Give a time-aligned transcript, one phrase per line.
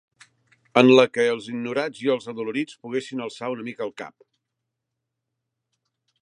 [0.81, 4.27] En la que els ignorats i els adolorits poguessin alçar una mica el cap